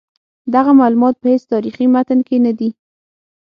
دغه 0.53 0.71
معلومات 0.79 1.15
په 1.19 1.27
هیڅ 1.33 1.43
تاریخي 1.53 1.85
متن 1.93 2.19
کې 2.27 2.37
نه 2.45 2.51
دي. 2.59 2.69